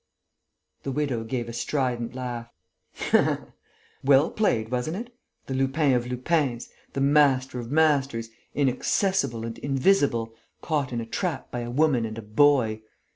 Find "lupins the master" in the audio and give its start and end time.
6.07-7.59